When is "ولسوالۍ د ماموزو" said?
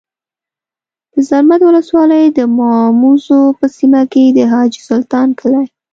1.65-3.41